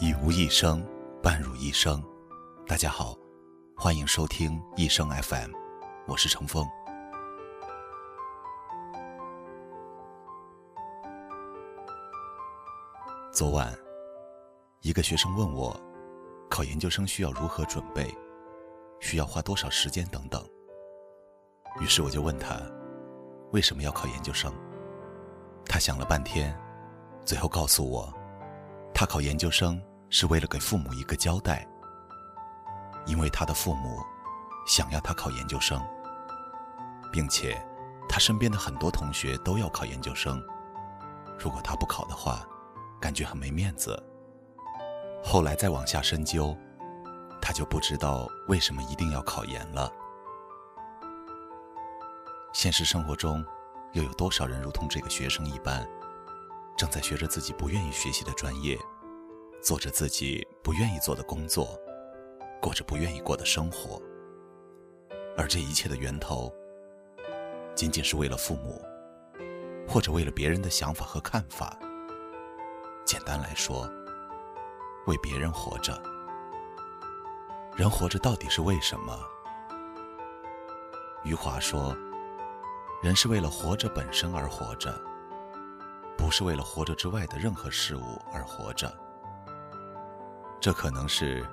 [0.00, 0.84] 以无一生，
[1.22, 2.02] 伴汝一生。
[2.66, 3.16] 大家好，
[3.76, 5.50] 欢迎收听一生 FM，
[6.06, 6.66] 我是程峰。
[13.32, 13.72] 昨晚，
[14.80, 15.78] 一个学生问我，
[16.50, 18.12] 考研究生需要如何准备，
[18.98, 20.44] 需要花多少时间等等。
[21.80, 22.60] 于是我就问他，
[23.52, 24.52] 为什么要考研究生？
[25.66, 26.58] 他想了半天，
[27.24, 28.12] 最后告诉我，
[28.94, 31.66] 他考研究生是为了给父母一个交代，
[33.06, 33.98] 因为他的父母
[34.66, 35.82] 想要他考研究生，
[37.10, 37.60] 并且
[38.08, 40.42] 他身边的很多同学都要考研究生，
[41.38, 42.46] 如果他不考的话，
[43.00, 44.00] 感觉很没面子。
[45.24, 46.56] 后来再往下深究，
[47.40, 49.92] 他就不知道为什么一定要考研了。
[52.52, 53.44] 现实生活中。
[53.94, 55.86] 又有多少人如同这个学生一般，
[56.76, 58.78] 正在学着自己不愿意学习的专业，
[59.62, 61.78] 做着自己不愿意做的工作，
[62.60, 64.00] 过着不愿意过的生活。
[65.36, 66.52] 而这一切的源头，
[67.74, 68.82] 仅仅是为了父母，
[69.88, 71.78] 或者为了别人的想法和看法。
[73.04, 73.88] 简单来说，
[75.06, 76.00] 为别人活着。
[77.76, 79.18] 人活着到底是为什么？
[81.24, 81.96] 余华说。
[83.02, 84.94] 人是为了活着本身而活着，
[86.32, 88.92] 是为了活着之外的任何事物而活着。
[90.60, 91.46] 这可能是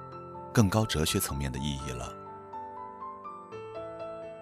[0.54, 2.12] 更高哲学层面的意义了。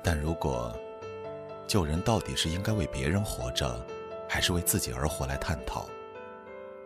[0.03, 0.73] 但如果
[1.67, 3.85] 救人到底是应该为别人活着，
[4.29, 5.85] 还是为自己而活来探讨，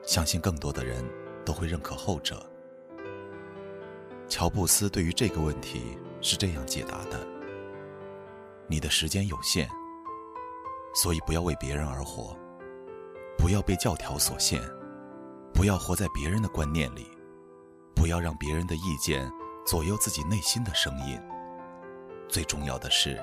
[0.03, 1.03] 相信更多的人
[1.45, 2.43] 都会认可后者。
[4.27, 7.27] 乔布斯对于这个问题是这样解答的
[8.65, 9.69] ：“你的时间有限。”
[10.93, 12.36] 所以，不要为别人而活，
[13.42, 14.61] 不要被教条所限，
[15.52, 17.09] 不要活在别人的观念里，
[17.95, 19.28] 不要让别人的意见
[19.66, 21.20] 左右自己内心的声音。
[22.30, 23.20] 最重要的是，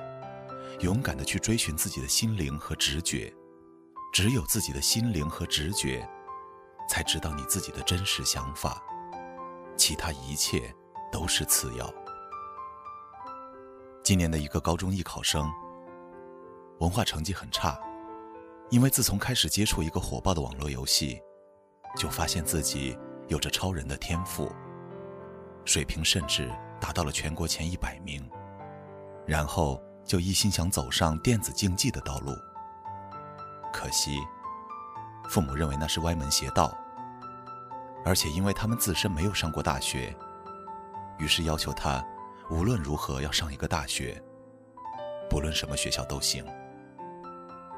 [0.81, 3.33] 勇敢的去追寻自己的心灵和直觉。
[4.11, 6.05] 只有自己的心灵和直觉，
[6.89, 8.83] 才知道你自己的真实想法，
[9.77, 10.75] 其他一切
[11.09, 11.89] 都是次要。
[14.03, 15.49] 今年的一个高中艺考生。
[16.79, 17.79] 文化成绩很差，
[18.69, 21.19] 因为自从开始接触一个火爆的网络游戏，
[21.97, 22.97] 就发现自己
[23.27, 24.51] 有着超人的天赋，
[25.65, 28.29] 水平甚至达到了全国前一百名，
[29.25, 32.31] 然后就一心想走上电子竞技的道路。
[33.73, 34.19] 可惜，
[35.27, 36.77] 父母认为那是歪门邪道，
[38.05, 40.15] 而且因为他们自身没有上过大学，
[41.17, 42.05] 于是要求他
[42.51, 44.21] 无论如何要上一个大学，
[45.27, 46.45] 不论什么学校都行。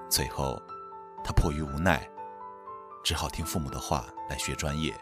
[0.09, 0.62] 最后，
[1.24, 2.09] 他迫于无奈，
[3.04, 4.94] 只好听父母的话来学专业，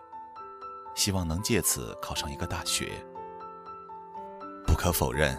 [0.95, 2.91] 希望能借此考上一个大学。
[4.65, 5.37] 不可否认，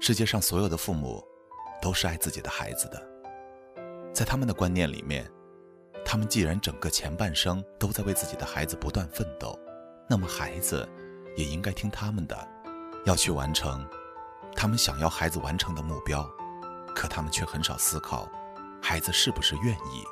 [0.00, 1.26] 世界上所有的父母
[1.82, 3.02] 都是爱自己的孩子的，
[4.12, 5.30] 在他们的观念里面，
[6.04, 9.58] 他们既然整个前半生都在为自己的孩子不断奋斗，
[10.08, 10.88] 那么孩子
[11.36, 12.48] 也应该听他们的，
[13.04, 13.86] 要去完成
[14.54, 16.24] 他们想要孩子完成的目标。
[16.94, 18.28] 可他们却很少思考。
[18.86, 20.04] 孩子是不是愿意，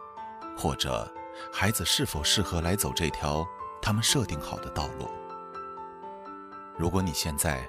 [0.56, 1.06] 或者
[1.52, 3.46] 孩子是否适合来走这条
[3.82, 5.10] 他们设定好的道路？
[6.78, 7.68] 如果你现在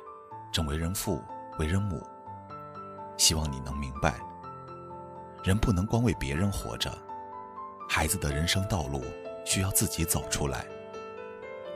[0.49, 1.21] 正为人父、
[1.59, 2.07] 为人母，
[3.17, 4.17] 希望你能明白，
[5.43, 6.89] 人不能光为别人活着，
[7.89, 9.03] 孩子的人生道路
[9.43, 10.65] 需要自己走出来。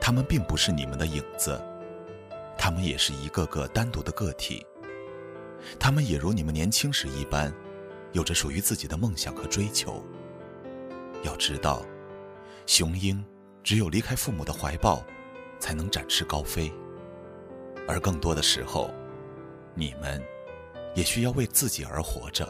[0.00, 1.62] 他们并不是你们的影子，
[2.56, 4.66] 他们也是一个个单独的个体，
[5.78, 7.52] 他们也如你们年轻时一般。
[8.12, 10.04] 有着属于自己的梦想和追求。
[11.22, 11.84] 要知道，
[12.66, 13.24] 雄鹰
[13.62, 15.04] 只有离开父母的怀抱，
[15.58, 16.72] 才能展翅高飞。
[17.86, 18.90] 而更多的时候，
[19.74, 20.22] 你们
[20.94, 22.48] 也需要为自己而活着。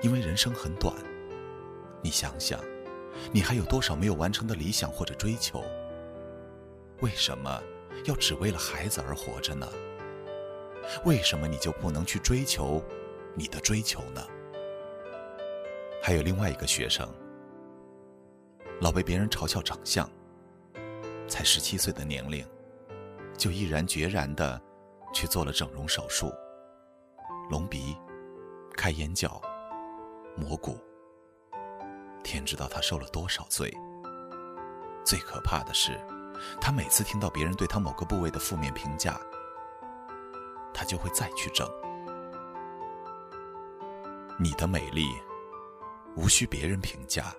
[0.00, 0.94] 因为人生很短，
[2.02, 2.60] 你想想，
[3.32, 5.64] 你还有多少没有完成的理想或者追求？
[7.00, 7.62] 为什么
[8.04, 9.68] 要只为了孩子而活着呢？
[11.04, 12.82] 为什么你就不能去追求？
[13.38, 14.20] 你的追求呢？
[16.02, 17.08] 还有另外一个学生，
[18.80, 20.10] 老被别人嘲笑长相，
[21.28, 22.44] 才十七岁的年龄，
[23.36, 24.60] 就毅然决然的
[25.12, 26.32] 去做了整容手术，
[27.48, 27.96] 隆鼻、
[28.76, 29.40] 开眼角、
[30.34, 30.76] 磨骨。
[32.24, 33.72] 天知道他受了多少罪。
[35.04, 35.96] 最可怕的是，
[36.60, 39.16] 他每次听到别人对他某个部位的负面评价，
[40.74, 41.70] 他就会再去整。
[44.40, 45.08] 你的美丽
[46.14, 47.34] 无需别人评价，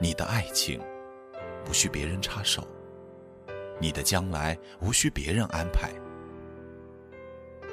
[0.00, 0.80] 你的爱情
[1.66, 2.66] 不需别人插手，
[3.78, 5.92] 你的将来无需别人安排。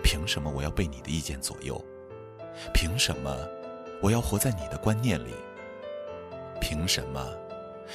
[0.03, 1.81] 凭什么我要被你的意见左右？
[2.73, 3.33] 凭什么
[4.01, 5.33] 我要活在你的观念里？
[6.59, 7.25] 凭什么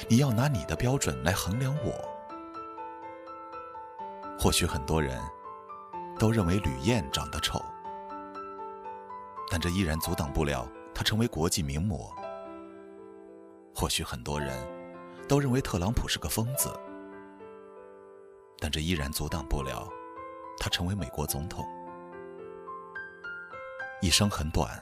[0.07, 1.93] 你要拿你的标准来衡量我？
[4.39, 5.21] 或许很多人
[6.17, 7.63] 都认为吕燕长得丑，
[9.49, 12.13] 但这依然阻挡不了他成为国际名模。
[13.73, 14.53] 或许很多人
[15.27, 16.71] 都认为特朗普是个疯子，
[18.59, 19.89] 但这依然阻挡不了
[20.59, 21.65] 他成为美国总统。
[24.01, 24.81] 一生很短，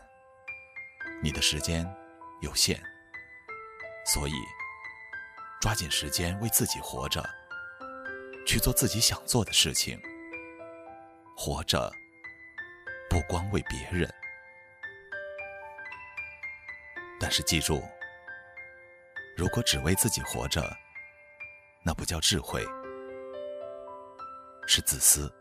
[1.22, 1.88] 你的时间
[2.42, 2.82] 有限，
[4.06, 4.34] 所以
[5.60, 7.24] 抓紧时间为自己活着，
[8.46, 10.00] 去做自己想做的事情。
[11.36, 11.92] 活着
[13.10, 14.12] 不光为别人，
[17.20, 17.82] 但是记住，
[19.36, 20.62] 如果只为自己活着，
[21.84, 22.64] 那不叫智慧，
[24.68, 25.32] 是自私。